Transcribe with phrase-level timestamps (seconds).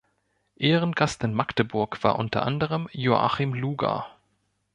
[0.55, 4.07] Ehrengast in Magdeburg war unter anderem Joachim Luger.